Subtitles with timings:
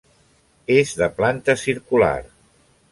[0.77, 2.13] És de planta circular.